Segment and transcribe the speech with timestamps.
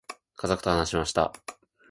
[0.35, 1.31] 家族と話しました。